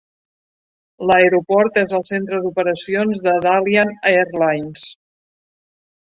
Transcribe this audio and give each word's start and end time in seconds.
L'aeroport 1.09 1.75
és 1.81 1.91
el 1.99 2.05
centre 2.09 2.39
d'operacions 2.45 3.21
de 3.27 3.33
Dalian 3.43 3.91
Airlines. 4.13 4.87